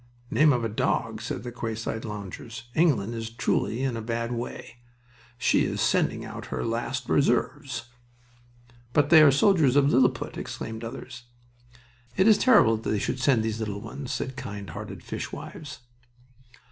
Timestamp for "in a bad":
3.83-4.31